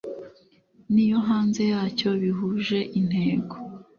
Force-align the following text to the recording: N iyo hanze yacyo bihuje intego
N 0.93 0.95
iyo 1.05 1.17
hanze 1.27 1.61
yacyo 1.71 2.09
bihuje 2.21 2.79
intego 2.99 3.55